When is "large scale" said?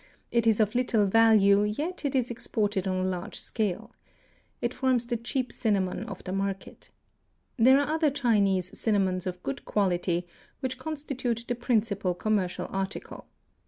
3.03-3.91